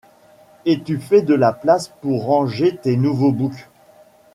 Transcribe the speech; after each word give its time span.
Et 0.65 0.81
tu 0.81 0.97
fais 0.97 1.21
de 1.21 1.35
la 1.35 1.53
place 1.53 1.89
pour 2.01 2.25
ranger 2.25 2.75
tes 2.75 2.97
nouveaux 2.97 3.31
books. 3.31 3.69